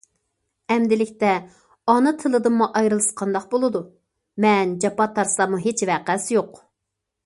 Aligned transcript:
ئەمدىلىكتە 0.75 1.33
ئانا 1.93 2.15
تىلىدىنمۇ 2.25 2.69
ئايرىلسا 2.83 3.15
قانداق 3.23 3.47
بولىدۇ؟ 3.55 3.85
مەن 4.47 4.77
جاپا 4.87 5.11
تارتساممۇ 5.19 5.65
ھېچ 5.69 5.89
ۋەقەسى 5.93 6.41
يوق! 6.41 6.65